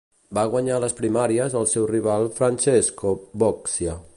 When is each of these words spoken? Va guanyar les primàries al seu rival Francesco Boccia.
Va 0.35 0.43
guanyar 0.53 0.77
les 0.83 0.95
primàries 0.99 1.57
al 1.61 1.69
seu 1.73 1.85
rival 1.91 2.25
Francesco 2.41 3.13
Boccia. 3.45 3.99